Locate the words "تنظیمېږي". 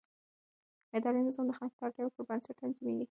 2.61-3.05